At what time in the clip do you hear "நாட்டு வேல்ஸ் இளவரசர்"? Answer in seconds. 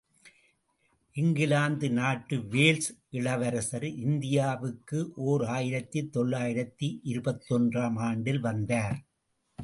1.91-3.83